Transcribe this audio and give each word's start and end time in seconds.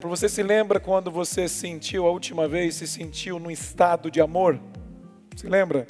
Você 0.00 0.28
se 0.28 0.44
lembra 0.44 0.78
quando 0.78 1.10
você 1.10 1.48
sentiu 1.48 2.06
a 2.06 2.12
última 2.12 2.46
vez, 2.46 2.76
se 2.76 2.86
sentiu 2.86 3.40
num 3.40 3.50
estado 3.50 4.12
de 4.12 4.20
amor? 4.20 4.60
Se 5.34 5.48
lembra? 5.48 5.88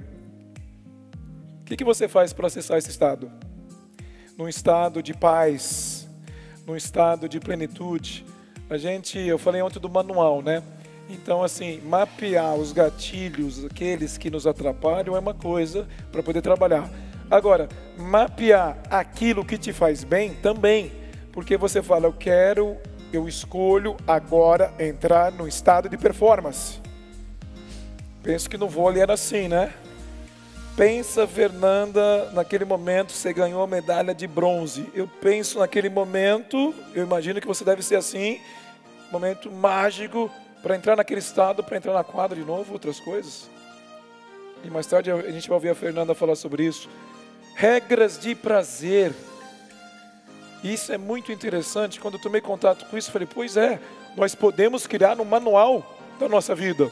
O 1.61 1.65
que, 1.67 1.77
que 1.77 1.84
você 1.84 2.08
faz 2.08 2.33
para 2.33 2.47
acessar 2.47 2.79
esse 2.79 2.89
estado? 2.89 3.31
Num 4.39 4.49
estado 4.49 5.02
de 5.02 5.13
paz, 5.13 6.08
num 6.67 6.75
estado 6.75 7.29
de 7.29 7.39
plenitude. 7.39 8.25
A 8.71 8.79
gente, 8.79 9.18
eu 9.18 9.36
falei 9.36 9.61
ontem 9.61 9.79
do 9.79 9.91
manual, 9.91 10.40
né? 10.40 10.62
Então, 11.11 11.43
assim, 11.43 11.79
mapear 11.82 12.54
os 12.54 12.72
gatilhos, 12.72 13.62
aqueles 13.62 14.16
que 14.16 14.30
nos 14.30 14.46
atrapalham, 14.46 15.16
é 15.16 15.18
uma 15.18 15.34
coisa 15.34 15.86
para 16.11 16.22
poder 16.22 16.40
trabalhar. 16.40 16.90
Agora, 17.30 17.68
mapear 17.98 18.79
aquilo 18.88 19.45
que 19.45 19.59
te 19.59 19.70
faz 19.70 20.02
bem 20.02 20.32
também, 20.32 20.93
porque 21.30 21.59
você 21.59 21.82
fala, 21.82 22.06
eu 22.06 22.12
quero 22.14 22.79
eu 23.12 23.29
escolho 23.29 23.96
agora 24.06 24.72
entrar 24.79 25.32
no 25.32 25.48
estado 25.48 25.88
de 25.88 25.96
performance. 25.96 26.80
Penso 28.22 28.50
que 28.50 28.58
no 28.58 28.68
vôlei 28.68 29.03
era 29.03 29.14
assim, 29.14 29.48
né? 29.48 29.72
Pensa, 30.76 31.26
Fernanda, 31.26 32.31
naquele 32.33 32.65
momento 32.65 33.12
você 33.12 33.33
ganhou 33.33 33.62
a 33.62 33.67
medalha 33.67 34.15
de 34.15 34.27
bronze. 34.27 34.89
Eu 34.95 35.09
penso 35.21 35.59
naquele 35.59 35.89
momento, 35.89 36.75
eu 36.95 37.03
imagino 37.03 37.41
que 37.41 37.47
você 37.47 37.65
deve 37.65 37.83
ser 37.83 37.97
assim, 37.97 38.41
momento 39.11 39.51
mágico 39.51 40.31
para 40.62 40.77
entrar 40.77 40.95
naquele 40.95 41.20
estado, 41.20 41.65
para 41.65 41.77
entrar 41.77 41.93
na 41.93 42.05
quadra 42.05 42.37
de 42.37 42.45
novo, 42.45 42.73
outras 42.73 43.01
coisas. 43.01 43.48
E 44.62 44.70
mais 44.70 44.87
tarde 44.87 45.11
a 45.11 45.31
gente 45.31 45.48
vai 45.48 45.56
ouvir 45.56 45.70
a 45.70 45.75
Fernanda 45.75 46.15
falar 46.15 46.37
sobre 46.37 46.65
isso. 46.65 46.89
Regras 47.55 48.19
de 48.19 48.34
prazer. 48.34 49.12
E 50.62 50.73
isso 50.73 50.93
é 50.93 50.98
muito 50.98 51.30
interessante. 51.30 52.01
Quando 52.01 52.15
eu 52.15 52.21
tomei 52.21 52.41
contato 52.41 52.87
com 52.87 52.97
isso, 52.98 53.12
falei: 53.12 53.29
pois 53.33 53.57
é, 53.57 53.80
nós 54.17 54.35
podemos 54.35 54.87
criar 54.87 55.21
um 55.21 55.25
manual 55.25 55.97
da 56.19 56.29
nossa 56.29 56.55
vida 56.55 56.91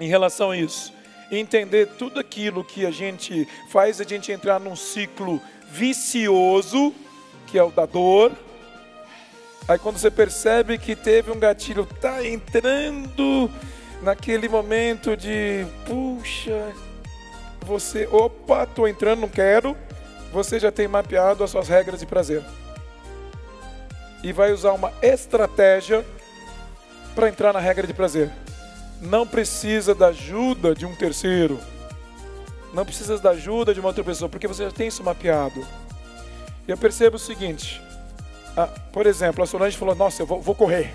em 0.00 0.08
relação 0.08 0.52
a 0.52 0.56
isso. 0.56 0.92
Entender 1.30 1.88
tudo 1.98 2.20
aquilo 2.20 2.64
que 2.64 2.86
a 2.86 2.90
gente 2.90 3.46
faz 3.68 4.00
a 4.00 4.04
gente 4.04 4.32
entrar 4.32 4.58
num 4.60 4.76
ciclo 4.76 5.40
vicioso, 5.68 6.94
que 7.46 7.58
é 7.58 7.62
o 7.62 7.70
da 7.70 7.84
dor. 7.84 8.32
Aí 9.66 9.78
quando 9.78 9.98
você 9.98 10.10
percebe 10.10 10.78
que 10.78 10.96
teve 10.96 11.30
um 11.30 11.38
gatilho, 11.38 11.84
tá 11.84 12.24
entrando 12.24 13.50
naquele 14.00 14.48
momento 14.48 15.14
de, 15.14 15.66
puxa, 15.84 16.72
você, 17.66 18.06
opa, 18.10 18.64
tô 18.64 18.86
entrando, 18.86 19.20
não 19.20 19.28
quero. 19.28 19.76
Você 20.32 20.58
já 20.58 20.72
tem 20.72 20.88
mapeado 20.88 21.44
as 21.44 21.50
suas 21.50 21.68
regras 21.68 22.00
de 22.00 22.06
prazer 22.06 22.42
e 24.22 24.32
vai 24.32 24.52
usar 24.52 24.72
uma 24.72 24.92
estratégia 25.02 26.04
para 27.14 27.28
entrar 27.28 27.52
na 27.52 27.60
regra 27.60 27.86
de 27.86 27.94
prazer. 27.94 28.30
Não 29.00 29.26
precisa 29.26 29.94
da 29.94 30.08
ajuda 30.08 30.74
de 30.74 30.84
um 30.84 30.94
terceiro. 30.94 31.58
Não 32.72 32.84
precisa 32.84 33.18
da 33.18 33.30
ajuda 33.30 33.72
de 33.72 33.80
uma 33.80 33.88
outra 33.88 34.04
pessoa, 34.04 34.28
porque 34.28 34.48
você 34.48 34.64
já 34.64 34.70
tem 34.70 34.88
isso 34.88 35.02
mapeado. 35.02 35.66
E 36.66 36.70
eu 36.70 36.76
percebo 36.76 37.16
o 37.16 37.18
seguinte: 37.18 37.80
ah, 38.56 38.66
por 38.92 39.06
exemplo, 39.06 39.42
a 39.42 39.46
Solange 39.46 39.76
falou: 39.76 39.94
Nossa, 39.94 40.22
eu 40.22 40.26
vou, 40.26 40.40
vou 40.40 40.54
correr. 40.54 40.92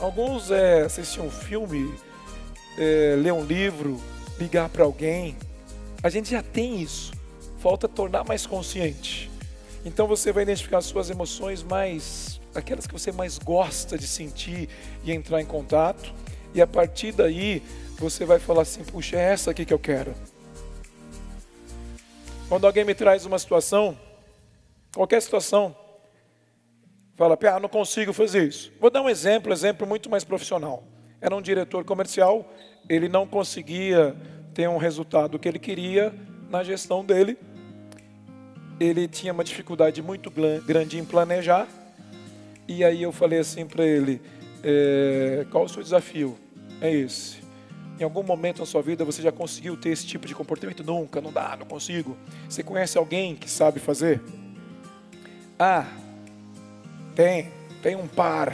Alguns 0.00 0.50
é, 0.50 0.82
assistir 0.82 1.20
um 1.20 1.30
filme, 1.30 1.94
é, 2.76 3.16
ler 3.16 3.32
um 3.32 3.44
livro, 3.44 4.00
ligar 4.38 4.68
para 4.68 4.84
alguém. 4.84 5.36
A 6.02 6.10
gente 6.10 6.30
já 6.30 6.42
tem 6.42 6.82
isso. 6.82 7.12
Falta 7.60 7.88
tornar 7.88 8.24
mais 8.24 8.46
consciente. 8.46 9.30
Então 9.86 10.08
você 10.08 10.32
vai 10.32 10.42
identificar 10.42 10.78
as 10.78 10.86
suas 10.86 11.10
emoções 11.10 11.62
mais, 11.62 12.40
aquelas 12.52 12.88
que 12.88 12.92
você 12.92 13.12
mais 13.12 13.38
gosta 13.38 13.96
de 13.96 14.08
sentir 14.08 14.68
e 15.04 15.12
entrar 15.12 15.40
em 15.40 15.46
contato. 15.46 16.12
E 16.52 16.60
a 16.60 16.66
partir 16.66 17.12
daí 17.12 17.62
você 17.96 18.24
vai 18.24 18.40
falar 18.40 18.62
assim: 18.62 18.82
puxa, 18.82 19.16
é 19.16 19.20
essa 19.20 19.52
aqui 19.52 19.64
que 19.64 19.72
eu 19.72 19.78
quero. 19.78 20.12
Quando 22.48 22.66
alguém 22.66 22.84
me 22.84 22.96
traz 22.96 23.24
uma 23.26 23.38
situação, 23.38 23.96
qualquer 24.92 25.22
situação, 25.22 25.74
fala, 27.14 27.38
ah, 27.54 27.60
não 27.60 27.68
consigo 27.68 28.12
fazer 28.12 28.42
isso. 28.42 28.72
Vou 28.80 28.90
dar 28.90 29.02
um 29.02 29.08
exemplo, 29.08 29.52
exemplo 29.52 29.86
muito 29.86 30.10
mais 30.10 30.24
profissional. 30.24 30.82
Era 31.20 31.34
um 31.34 31.40
diretor 31.40 31.84
comercial, 31.84 32.44
ele 32.88 33.08
não 33.08 33.24
conseguia 33.24 34.16
ter 34.52 34.68
um 34.68 34.78
resultado 34.78 35.38
que 35.38 35.48
ele 35.48 35.60
queria 35.60 36.12
na 36.50 36.64
gestão 36.64 37.04
dele 37.04 37.38
ele 38.78 39.08
tinha 39.08 39.32
uma 39.32 39.44
dificuldade 39.44 40.02
muito 40.02 40.30
grande 40.64 40.98
em 40.98 41.04
planejar. 41.04 41.66
E 42.68 42.84
aí 42.84 43.02
eu 43.02 43.12
falei 43.12 43.38
assim 43.38 43.66
para 43.66 43.84
ele: 43.84 44.20
é, 44.62 45.46
qual 45.50 45.64
o 45.64 45.68
seu 45.68 45.82
desafio? 45.82 46.36
É 46.80 46.92
esse. 46.92 47.38
Em 47.98 48.04
algum 48.04 48.22
momento 48.22 48.58
na 48.58 48.66
sua 48.66 48.82
vida 48.82 49.04
você 49.04 49.22
já 49.22 49.32
conseguiu 49.32 49.76
ter 49.76 49.88
esse 49.88 50.06
tipo 50.06 50.26
de 50.26 50.34
comportamento? 50.34 50.84
Nunca, 50.84 51.20
não 51.20 51.32
dá, 51.32 51.56
não 51.58 51.66
consigo. 51.66 52.16
Você 52.48 52.62
conhece 52.62 52.98
alguém 52.98 53.34
que 53.34 53.48
sabe 53.48 53.80
fazer? 53.80 54.20
Ah, 55.58 55.86
tem, 57.14 57.50
tem 57.82 57.96
um 57.96 58.06
par 58.06 58.52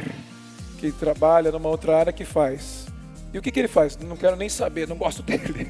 que 0.78 0.92
trabalha 0.92 1.50
numa 1.50 1.68
outra 1.68 1.98
área 1.98 2.12
que 2.12 2.24
faz. 2.24 2.86
E 3.32 3.38
o 3.38 3.42
que, 3.42 3.50
que 3.50 3.58
ele 3.58 3.68
faz? 3.68 3.96
Não 3.96 4.16
quero 4.16 4.36
nem 4.36 4.48
saber, 4.48 4.86
não 4.86 4.96
gosto 4.96 5.22
dele. 5.24 5.68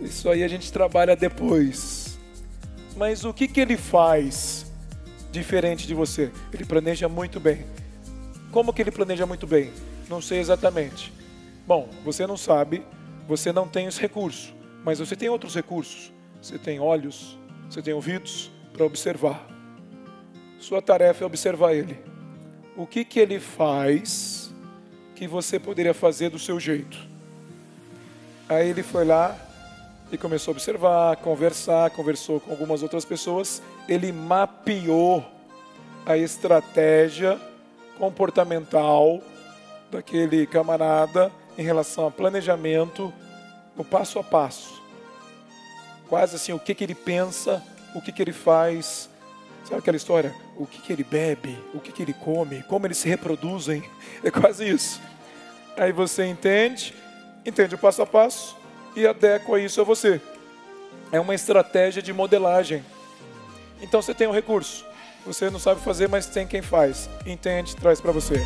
Isso 0.00 0.28
aí 0.28 0.44
a 0.44 0.48
gente 0.48 0.72
trabalha 0.72 1.16
depois. 1.16 2.18
Mas 2.96 3.24
o 3.24 3.32
que, 3.32 3.48
que 3.48 3.60
ele 3.60 3.76
faz 3.76 4.66
diferente 5.30 5.86
de 5.86 5.94
você? 5.94 6.30
Ele 6.52 6.64
planeja 6.64 7.08
muito 7.08 7.38
bem. 7.38 7.64
Como 8.50 8.72
que 8.72 8.82
ele 8.82 8.90
planeja 8.90 9.26
muito 9.26 9.46
bem? 9.46 9.70
Não 10.08 10.20
sei 10.20 10.38
exatamente. 10.38 11.12
Bom, 11.66 11.88
você 12.04 12.26
não 12.26 12.36
sabe, 12.36 12.82
você 13.26 13.52
não 13.52 13.68
tem 13.68 13.86
os 13.86 13.98
recursos, 13.98 14.54
mas 14.84 14.98
você 14.98 15.14
tem 15.14 15.28
outros 15.28 15.54
recursos. 15.54 16.12
Você 16.40 16.56
tem 16.56 16.78
olhos, 16.78 17.36
você 17.68 17.82
tem 17.82 17.92
ouvidos 17.92 18.50
para 18.72 18.84
observar. 18.84 19.46
Sua 20.58 20.80
tarefa 20.80 21.24
é 21.24 21.26
observar 21.26 21.74
ele. 21.74 21.98
O 22.76 22.86
que 22.86 23.04
que 23.04 23.18
ele 23.18 23.40
faz 23.40 24.54
que 25.14 25.26
você 25.26 25.58
poderia 25.58 25.92
fazer 25.92 26.30
do 26.30 26.38
seu 26.38 26.60
jeito? 26.60 26.96
Aí 28.48 28.68
ele 28.68 28.82
foi 28.82 29.04
lá, 29.04 29.36
e 30.10 30.16
começou 30.16 30.52
a 30.52 30.54
observar, 30.54 31.16
conversar, 31.16 31.90
conversou 31.90 32.40
com 32.40 32.50
algumas 32.50 32.82
outras 32.82 33.04
pessoas. 33.04 33.62
Ele 33.88 34.10
mapeou 34.12 35.24
a 36.06 36.16
estratégia 36.16 37.38
comportamental 37.98 39.20
daquele 39.90 40.46
camarada 40.46 41.30
em 41.56 41.62
relação 41.62 42.06
a 42.06 42.10
planejamento 42.10 43.12
no 43.76 43.84
passo 43.84 44.18
a 44.18 44.24
passo. 44.24 44.80
Quase 46.08 46.36
assim, 46.36 46.52
o 46.52 46.58
que, 46.58 46.74
que 46.74 46.84
ele 46.84 46.94
pensa, 46.94 47.62
o 47.94 48.00
que, 48.00 48.12
que 48.12 48.22
ele 48.22 48.32
faz. 48.32 49.10
Sabe 49.64 49.80
aquela 49.80 49.96
história? 49.96 50.34
O 50.56 50.66
que, 50.66 50.80
que 50.80 50.92
ele 50.92 51.04
bebe, 51.04 51.58
o 51.74 51.80
que, 51.80 51.92
que 51.92 52.02
ele 52.02 52.14
come, 52.14 52.62
como 52.62 52.86
eles 52.86 52.98
se 52.98 53.08
reproduzem. 53.08 53.82
É 54.24 54.32
quase 54.32 54.68
isso. 54.68 55.00
Aí 55.76 55.92
você 55.92 56.24
entende, 56.24 56.92
entende 57.46 57.76
o 57.76 57.78
passo 57.78 58.02
a 58.02 58.06
passo, 58.06 58.56
e 58.98 59.06
adequa 59.06 59.60
isso 59.60 59.80
a 59.80 59.84
você. 59.84 60.20
É 61.12 61.20
uma 61.20 61.34
estratégia 61.34 62.02
de 62.02 62.12
modelagem. 62.12 62.84
Então 63.80 64.02
você 64.02 64.12
tem 64.12 64.26
um 64.26 64.32
recurso. 64.32 64.84
Você 65.24 65.50
não 65.50 65.58
sabe 65.58 65.80
fazer, 65.80 66.08
mas 66.08 66.26
tem 66.26 66.46
quem 66.46 66.62
faz. 66.62 67.08
Entende, 67.26 67.76
traz 67.76 68.00
para 68.00 68.12
você. 68.12 68.42